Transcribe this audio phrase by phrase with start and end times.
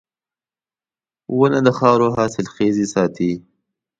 [1.37, 3.31] •ونه د خاورو حاصلخېزي ساتي.